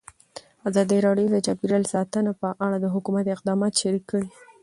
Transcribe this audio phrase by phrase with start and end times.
[0.69, 4.27] ازادي راډیو د چاپیریال ساتنه په اړه د حکومت اقدامات تشریح کړي.